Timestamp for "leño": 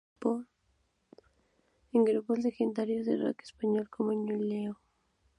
4.49-4.79